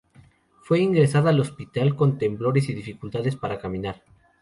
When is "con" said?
1.95-2.17